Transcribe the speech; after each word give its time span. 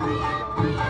Música 0.00 0.89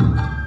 you. 0.00 0.37